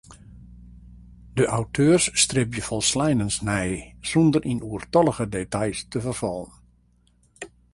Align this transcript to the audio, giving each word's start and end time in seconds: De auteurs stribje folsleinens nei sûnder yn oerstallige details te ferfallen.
De 1.39 1.45
auteurs 1.57 2.05
stribje 2.21 2.61
folsleinens 2.69 3.35
nei 3.47 3.71
sûnder 4.09 4.43
yn 4.51 4.61
oerstallige 4.69 5.25
details 5.37 5.79
te 5.91 5.97
ferfallen. 6.05 6.51